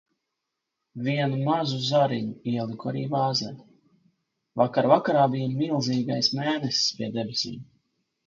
[1.07, 3.51] Vienu mazu zariņu ieliku arī vāzē.
[4.61, 7.61] Vakar vakarā bija milzīgais mēness pie debesīm.